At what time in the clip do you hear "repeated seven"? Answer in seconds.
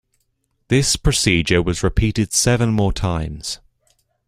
1.83-2.71